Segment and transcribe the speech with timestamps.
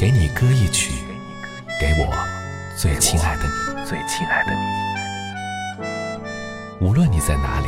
[0.00, 0.94] 给你歌一曲，
[1.78, 2.10] 给我
[2.74, 4.60] 最亲爱的你，最亲爱的你。
[6.80, 7.66] 无论你在哪里，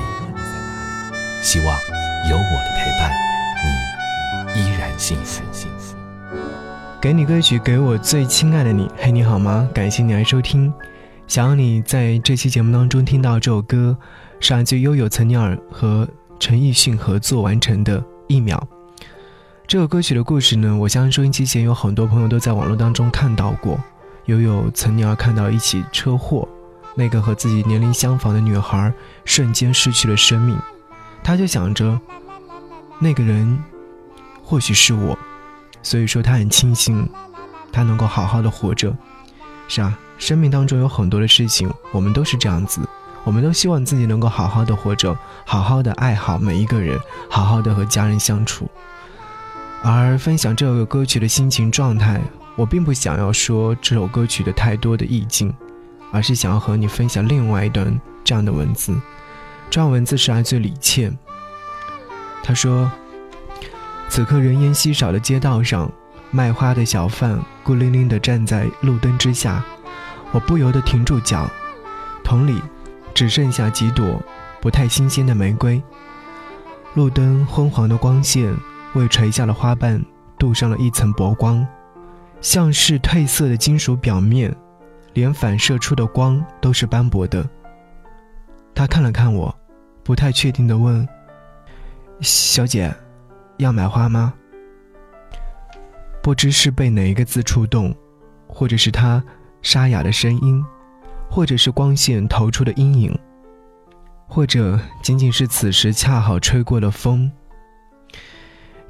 [1.42, 1.67] 希望
[2.31, 3.13] 有我的陪伴，
[4.56, 5.42] 你依然幸福。
[7.03, 8.90] 给你歌曲，给我最亲爱的你。
[8.96, 9.69] 嘿，你好吗？
[9.74, 10.72] 感谢你来收听。
[11.28, 13.94] 想要你在这期节目当中听到这首歌，
[14.40, 16.09] 是来自悠悠岑尼尔和
[16.41, 18.56] 陈奕迅合作完成的《一秒》。
[19.73, 23.80] 这个歌曲的故事呢，我相信收音机前有很多朋友都在网络当中看到过。
[24.27, 26.47] 悠悠岑尼尔看到一起车祸，
[26.95, 28.93] 那个和自己年龄相仿的女孩
[29.25, 30.59] 瞬间失去了生命，
[31.25, 31.99] 他就想着，
[32.99, 33.59] 那个人
[34.45, 35.19] 或许是我。
[35.83, 37.09] 所以说，他很庆幸，
[37.73, 38.95] 他能够好好的活着。
[39.69, 42.87] 是啊，生命当中有很多的事情，我们都是这样子，
[43.25, 45.16] 我们都希望自己能够好好的活着，
[45.47, 48.71] 好好的爱好每一个人，好好的和家人相处。
[49.83, 52.21] 而分享这个歌曲的心情状态，
[52.57, 55.52] 我并不想要说这首歌曲的太多的意境，
[56.13, 58.95] 而是想要和你分享另外一段这样的文字。
[59.69, 61.16] 这段文字是来自李倩，
[62.43, 62.91] 他说。
[64.08, 65.91] 此刻人烟稀少的街道上，
[66.30, 69.64] 卖花的小贩孤零零地站在路灯之下，
[70.33, 71.48] 我不由得停住脚。
[72.22, 72.61] 桶里
[73.14, 74.22] 只剩下几朵
[74.61, 75.83] 不太新鲜的玫瑰。
[76.92, 78.55] 路灯昏黄的光线
[78.94, 80.02] 为垂下的花瓣
[80.38, 81.66] 镀上了一层薄光，
[82.40, 84.54] 像是褪色的金属表面，
[85.14, 87.48] 连反射出的光都是斑驳的。
[88.74, 89.54] 他看了看我，
[90.02, 91.06] 不太确定地问
[92.20, 92.94] ：“小姐。”
[93.58, 94.34] 要买花吗？
[96.20, 97.94] 不知是被哪一个字触动，
[98.48, 99.22] 或者是他
[99.60, 100.64] 沙哑的声音，
[101.30, 103.16] 或者是光线投出的阴影，
[104.27, 107.30] 或者仅仅是此时恰好吹过的风。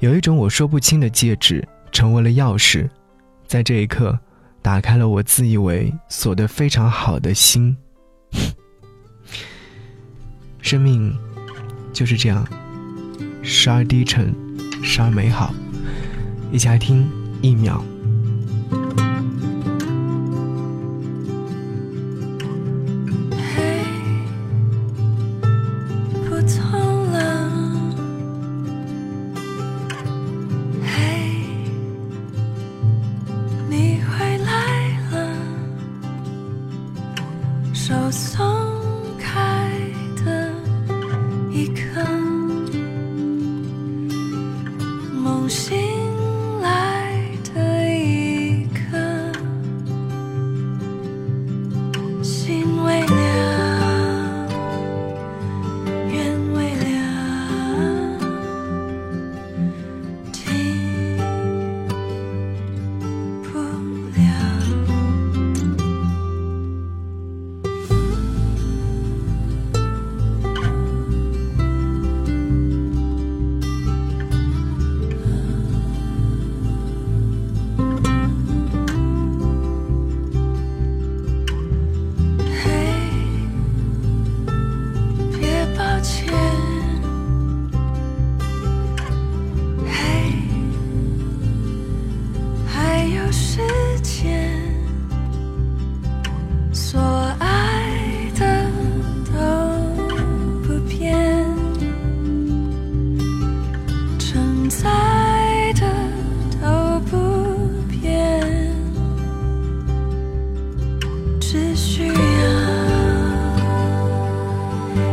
[0.03, 2.89] 有一种我说不清的戒指，成为了钥匙，
[3.47, 4.19] 在这一刻，
[4.61, 7.77] 打开了我自以为锁得非常好的心。
[10.59, 11.15] 生命
[11.93, 12.45] 就是这样，
[13.41, 14.35] 时而低沉。
[14.83, 15.53] 时而美好，
[16.51, 17.09] 一起来听
[17.41, 17.81] 一秒。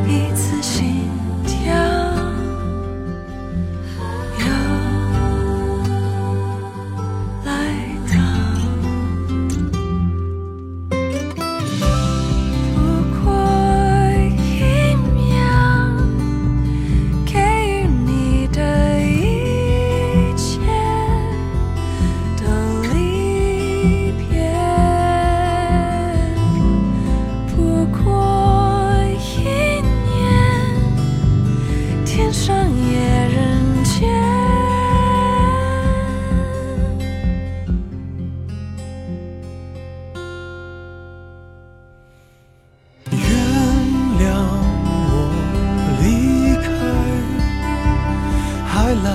[0.07, 1.09] 一次心
[1.47, 1.80] 跳。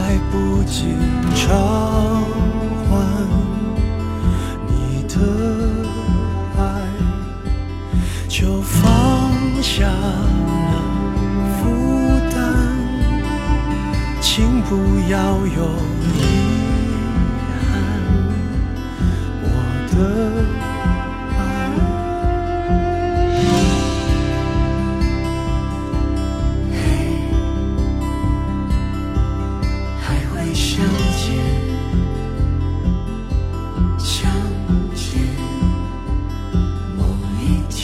[0.05, 0.95] 来不及
[1.35, 1.57] 偿
[2.87, 2.93] 还
[4.67, 5.15] 你的
[6.59, 6.61] 爱，
[8.27, 8.83] 就放
[9.63, 10.75] 下了
[11.57, 11.63] 负
[12.29, 12.37] 担，
[14.21, 14.75] 请不
[15.09, 15.17] 要
[15.47, 15.63] 有
[16.03, 16.54] 遗憾。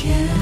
[0.01, 0.40] 前。